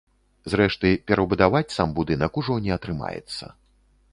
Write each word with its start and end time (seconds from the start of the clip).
Зрэшты, 0.53 0.93
перабудаваць 1.11 1.71
сам 1.77 1.93
будынак 1.99 2.41
ужо 2.43 2.57
не 2.69 2.73
атрымаецца. 2.77 3.45